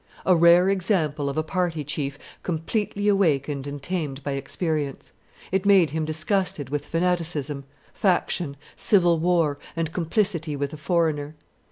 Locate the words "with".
6.71-6.87, 10.55-10.71